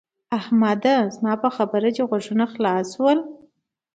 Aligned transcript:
احمده! 0.39 0.95
زما 1.15 1.33
په 1.43 1.49
خبره 1.55 1.89
دې 1.95 2.03
غوږونه 2.09 2.45
خلاص 2.53 2.87
شول؟ 2.95 3.17